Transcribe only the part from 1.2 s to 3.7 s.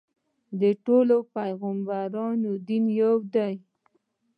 پیغمبرانو دین یو دی.